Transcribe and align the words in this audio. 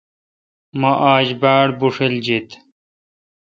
مہ 0.79 0.91
آج 1.13 1.27
باڑ 1.41 1.67
بشیل 1.79 2.13
جیت۔ 2.25 2.49